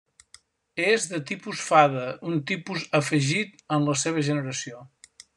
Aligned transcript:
És 0.85 1.03
de 1.09 1.19
tipus 1.31 1.59
fada, 1.65 2.05
un 2.31 2.41
tipus 2.51 2.85
afegit 3.03 3.61
en 3.77 3.85
la 3.91 3.97
seva 4.05 4.25
generació. 4.31 4.81